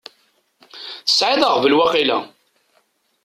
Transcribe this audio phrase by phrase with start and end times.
[1.07, 2.19] Tesεiḍ aɣbel waqila?